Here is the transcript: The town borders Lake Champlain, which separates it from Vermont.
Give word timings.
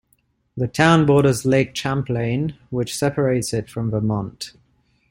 The 0.57 0.67
town 0.67 1.05
borders 1.05 1.45
Lake 1.45 1.75
Champlain, 1.75 2.57
which 2.71 2.97
separates 2.97 3.53
it 3.53 3.69
from 3.69 3.91
Vermont. 3.91 4.53